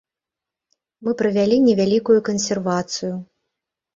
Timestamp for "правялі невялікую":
1.19-2.17